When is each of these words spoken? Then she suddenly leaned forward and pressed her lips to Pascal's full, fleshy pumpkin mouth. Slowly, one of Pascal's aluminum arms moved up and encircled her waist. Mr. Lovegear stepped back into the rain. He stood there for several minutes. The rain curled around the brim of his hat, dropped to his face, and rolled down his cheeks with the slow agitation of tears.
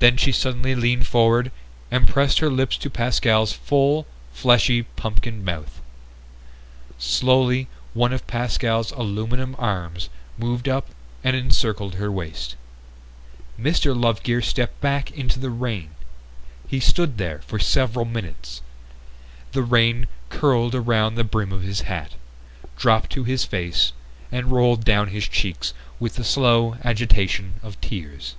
Then 0.00 0.18
she 0.18 0.32
suddenly 0.32 0.74
leaned 0.74 1.06
forward 1.06 1.50
and 1.90 2.06
pressed 2.06 2.40
her 2.40 2.50
lips 2.50 2.76
to 2.76 2.90
Pascal's 2.90 3.54
full, 3.54 4.06
fleshy 4.34 4.82
pumpkin 4.82 5.42
mouth. 5.42 5.80
Slowly, 6.98 7.68
one 7.94 8.12
of 8.12 8.26
Pascal's 8.26 8.92
aluminum 8.92 9.56
arms 9.58 10.10
moved 10.36 10.68
up 10.68 10.88
and 11.22 11.34
encircled 11.34 11.94
her 11.94 12.12
waist. 12.12 12.54
Mr. 13.58 13.98
Lovegear 13.98 14.42
stepped 14.42 14.78
back 14.82 15.10
into 15.12 15.38
the 15.38 15.48
rain. 15.48 15.92
He 16.68 16.80
stood 16.80 17.16
there 17.16 17.40
for 17.46 17.58
several 17.58 18.04
minutes. 18.04 18.60
The 19.52 19.62
rain 19.62 20.06
curled 20.28 20.74
around 20.74 21.14
the 21.14 21.24
brim 21.24 21.50
of 21.50 21.62
his 21.62 21.80
hat, 21.80 22.12
dropped 22.76 23.08
to 23.12 23.24
his 23.24 23.46
face, 23.46 23.94
and 24.30 24.52
rolled 24.52 24.84
down 24.84 25.08
his 25.08 25.26
cheeks 25.26 25.72
with 25.98 26.16
the 26.16 26.24
slow 26.24 26.76
agitation 26.84 27.54
of 27.62 27.80
tears. 27.80 28.34